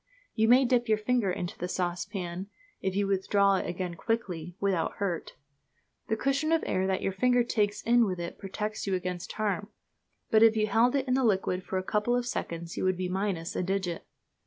You 0.33 0.47
may 0.47 0.65
dip 0.65 0.89
your 0.89 0.97
finger 0.97 1.29
into 1.29 1.55
the 1.59 1.67
saucepan 1.67 2.47
if 2.81 2.95
you 2.95 3.05
withdraw 3.05 3.57
it 3.57 3.67
again 3.67 3.93
quickly 3.93 4.55
without 4.59 4.93
hurt. 4.93 5.35
The 6.07 6.17
cushion 6.17 6.51
of 6.51 6.63
air 6.65 6.87
that 6.87 7.03
your 7.03 7.11
finger 7.11 7.43
takes 7.43 7.83
in 7.83 8.05
with 8.05 8.19
it 8.19 8.39
protects 8.39 8.87
you 8.87 8.95
against 8.95 9.33
harm 9.33 9.65
for 9.65 9.65
a 9.65 9.65
moment. 9.65 10.31
But 10.31 10.41
if 10.43 10.57
you 10.57 10.65
held 10.65 10.95
it 10.95 11.07
in 11.07 11.13
the 11.13 11.23
liquid 11.23 11.63
for 11.63 11.77
a 11.77 11.83
couple 11.83 12.15
of 12.15 12.25
seconds 12.25 12.77
you 12.77 12.83
would 12.83 12.97
be 12.97 13.09
minus 13.09 13.55
a 13.55 13.61
digit. 13.61 14.07